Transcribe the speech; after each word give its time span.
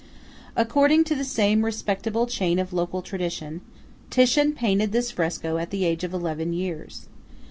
According 0.55 1.03
to 1.03 1.15
the 1.15 1.23
same 1.23 1.63
respectable 1.63 2.25
chain 2.25 2.57
of 2.57 2.73
local 2.73 3.03
tradition, 3.03 3.61
Titian 4.09 4.53
painted 4.53 4.93
this 4.93 5.11
fresco 5.11 5.57
at 5.57 5.69
the 5.69 5.85
age 5.85 6.03
of 6.03 6.11
eleven 6.11 6.53
years. 6.53 7.05